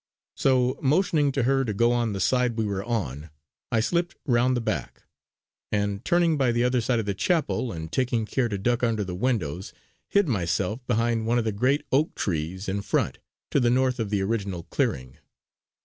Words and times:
So 0.35 0.79
motioning 0.81 1.31
to 1.33 1.43
her 1.43 1.63
to 1.63 1.75
go 1.75 1.91
on 1.91 2.13
the 2.13 2.19
side 2.19 2.57
we 2.57 2.65
were 2.65 2.83
on, 2.83 3.29
I 3.71 3.81
slipped 3.81 4.15
round 4.25 4.57
the 4.57 4.59
back, 4.59 5.03
and 5.71 6.03
turning 6.03 6.37
by 6.37 6.51
the 6.51 6.63
other 6.63 6.81
side 6.81 6.97
of 6.97 7.05
the 7.05 7.13
chapel, 7.13 7.71
and 7.71 7.91
taking 7.91 8.25
care 8.25 8.49
to 8.49 8.57
duck 8.57 8.81
under 8.81 9.03
the 9.03 9.13
windows, 9.13 9.73
hid 10.07 10.27
myself 10.27 10.79
behind 10.87 11.27
one 11.27 11.37
of 11.37 11.43
the 11.45 11.51
great 11.51 11.85
oak 11.91 12.15
trees 12.15 12.67
in 12.67 12.81
front, 12.81 13.19
to 13.51 13.59
the 13.59 13.69
north 13.69 13.99
of 13.99 14.09
the 14.09 14.23
original 14.23 14.63
clearing. 14.71 15.19